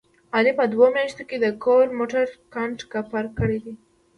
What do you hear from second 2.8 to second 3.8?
کپر کړی دی.